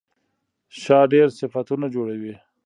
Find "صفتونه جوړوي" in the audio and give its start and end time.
1.39-2.33